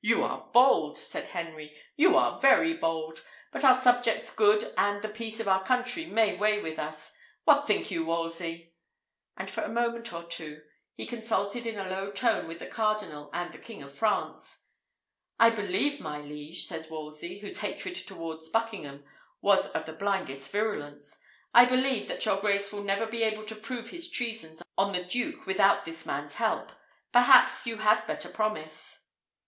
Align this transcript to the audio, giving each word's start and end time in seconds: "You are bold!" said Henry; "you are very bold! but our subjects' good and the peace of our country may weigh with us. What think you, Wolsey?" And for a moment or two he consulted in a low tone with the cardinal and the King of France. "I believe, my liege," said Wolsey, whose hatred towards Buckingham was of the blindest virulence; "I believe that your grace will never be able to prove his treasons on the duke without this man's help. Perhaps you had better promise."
"You 0.00 0.22
are 0.22 0.48
bold!" 0.52 0.96
said 0.96 1.26
Henry; 1.26 1.76
"you 1.96 2.16
are 2.16 2.38
very 2.38 2.74
bold! 2.74 3.24
but 3.50 3.64
our 3.64 3.80
subjects' 3.82 4.32
good 4.32 4.72
and 4.78 5.02
the 5.02 5.08
peace 5.08 5.40
of 5.40 5.48
our 5.48 5.64
country 5.64 6.06
may 6.06 6.36
weigh 6.36 6.60
with 6.62 6.78
us. 6.78 7.12
What 7.42 7.66
think 7.66 7.90
you, 7.90 8.04
Wolsey?" 8.06 8.76
And 9.36 9.50
for 9.50 9.62
a 9.64 9.68
moment 9.68 10.12
or 10.12 10.22
two 10.22 10.62
he 10.94 11.06
consulted 11.08 11.66
in 11.66 11.76
a 11.76 11.90
low 11.90 12.12
tone 12.12 12.46
with 12.46 12.60
the 12.60 12.68
cardinal 12.68 13.30
and 13.32 13.50
the 13.50 13.58
King 13.58 13.82
of 13.82 13.92
France. 13.92 14.68
"I 15.40 15.50
believe, 15.50 15.98
my 15.98 16.20
liege," 16.20 16.64
said 16.64 16.88
Wolsey, 16.88 17.40
whose 17.40 17.58
hatred 17.58 17.96
towards 17.96 18.48
Buckingham 18.48 19.04
was 19.40 19.66
of 19.72 19.86
the 19.86 19.92
blindest 19.92 20.52
virulence; 20.52 21.20
"I 21.52 21.64
believe 21.64 22.06
that 22.06 22.24
your 22.24 22.36
grace 22.40 22.72
will 22.72 22.84
never 22.84 23.06
be 23.06 23.24
able 23.24 23.42
to 23.46 23.56
prove 23.56 23.88
his 23.90 24.08
treasons 24.08 24.62
on 24.76 24.92
the 24.92 25.02
duke 25.04 25.46
without 25.46 25.84
this 25.84 26.06
man's 26.06 26.34
help. 26.36 26.70
Perhaps 27.10 27.66
you 27.66 27.78
had 27.78 28.06
better 28.06 28.28
promise." 28.28 29.08